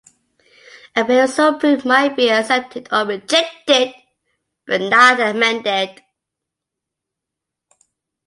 [0.95, 3.93] A bill so approved might be accepted or rejected,
[4.65, 6.01] but not amended.